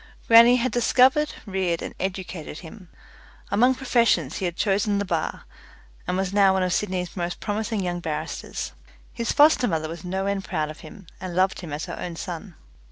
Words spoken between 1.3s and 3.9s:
reared, and educated him. Among